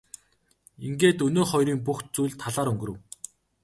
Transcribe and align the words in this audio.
Ингээд 0.87 1.19
өнөөх 1.27 1.47
хоёрын 1.51 1.79
бүх 1.85 1.99
зүйл 2.13 2.33
талаар 2.41 2.69
өнгөрөв. 2.73 2.97